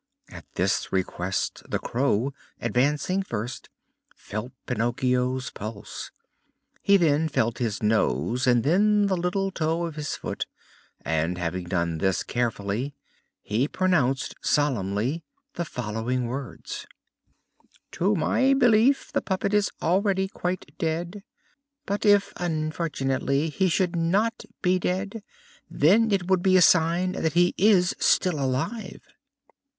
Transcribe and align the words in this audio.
At 0.31 0.45
this 0.55 0.91
request 0.91 1.61
the 1.69 1.77
Crow, 1.77 2.33
advancing 2.59 3.21
first, 3.21 3.69
felt 4.15 4.51
Pinocchio's 4.65 5.51
pulse; 5.51 6.09
he 6.81 6.97
then 6.97 7.29
felt 7.29 7.59
his 7.59 7.83
nose 7.83 8.47
and 8.47 8.63
then 8.63 9.05
the 9.05 9.15
little 9.15 9.51
toe 9.51 9.85
of 9.85 9.97
his 9.97 10.15
foot: 10.15 10.47
and, 11.01 11.37
having 11.37 11.65
done 11.65 11.99
this 11.99 12.23
carefully, 12.23 12.95
he 13.43 13.67
pronounced 13.67 14.33
solemnly 14.41 15.23
the 15.53 15.65
following 15.65 16.25
words: 16.25 16.87
"To 17.91 18.15
my 18.15 18.55
belief 18.55 19.11
the 19.13 19.21
puppet 19.21 19.53
is 19.53 19.69
already 19.83 20.27
quite 20.27 20.75
dead; 20.79 21.21
but, 21.85 22.07
if 22.07 22.33
unfortunately 22.37 23.49
he 23.49 23.69
should 23.69 23.95
not 23.95 24.45
be 24.63 24.79
dead, 24.79 25.21
then 25.69 26.09
it 26.11 26.27
would 26.27 26.41
be 26.41 26.57
a 26.57 26.61
sign 26.63 27.11
that 27.11 27.33
he 27.33 27.53
is 27.55 27.95
still 27.99 28.39
alive!" 28.43 29.03